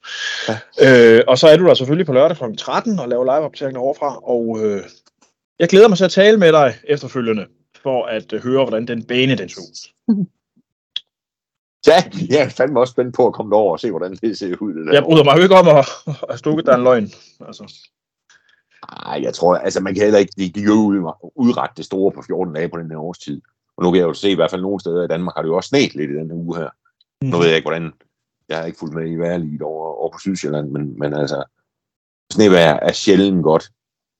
[0.49, 0.53] Ja.
[1.17, 2.43] Øh, og så er du der selvfølgelig på lørdag kl.
[2.57, 4.81] 13 og laver liveoptagelser overfra, og øh,
[5.59, 7.47] jeg glæder mig til at tale med dig efterfølgende,
[7.83, 10.25] for at øh, høre, hvordan den bane den så ud.
[11.87, 14.55] Ja, jeg er fandme også spændt på at komme derover og se, hvordan det ser
[14.61, 14.73] ud.
[14.73, 14.93] Det der.
[14.93, 15.85] Jeg bryder mig jo ikke om at,
[16.29, 17.11] at stukke dig en løgn.
[17.47, 17.73] Altså.
[18.91, 20.71] Nej, jeg tror, altså man kan heller ikke, de, de
[21.35, 23.41] udrette det store på 14 dage på den her årstid.
[23.77, 25.49] Og nu kan jeg jo se, i hvert fald nogle steder i Danmark har det
[25.49, 26.69] jo også snet lidt i den her uge her.
[27.21, 27.93] Nu ved jeg ikke, hvordan,
[28.49, 31.43] jeg har ikke fulgt med i vejrliget over, over på Sydsjælland, men, men altså,
[32.31, 33.71] snevejr er sjældent godt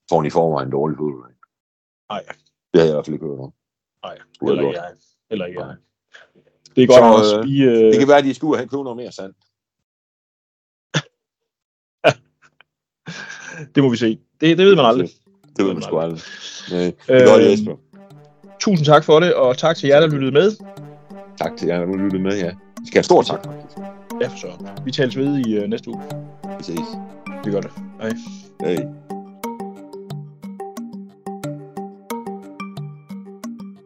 [0.09, 1.33] for en i forvejen dårlig fodbold.
[2.09, 2.23] Nej.
[2.73, 3.53] Det havde jeg i hvert fald ikke hørt om.
[4.03, 4.91] Nej, heller ikke jeg.
[5.29, 5.75] Heller ikke jeg.
[6.75, 8.57] Det er godt, Så, øh, Vi, øh, Det kan være, at de skal ud og
[8.57, 9.33] have købe noget mere sand.
[13.75, 14.19] det må vi se.
[14.41, 15.09] Det, det ved man aldrig.
[15.57, 16.21] Det ved man sgu aldrig.
[16.71, 17.75] Nej, det Øh, er godt, Jesper.
[18.59, 20.51] Tusind tak for det, og tak til jer, der lyttede med.
[21.37, 22.51] Tak til jer, der lyttede med, ja.
[22.79, 23.77] Vi skal have stor tak, faktisk.
[24.21, 24.47] Ja, for så.
[24.85, 26.01] Vi tales ved i øh, næste uge.
[26.57, 26.79] Vi ses.
[27.45, 27.71] Vi gør det.
[28.01, 28.11] Hej.
[28.61, 29.02] Hej.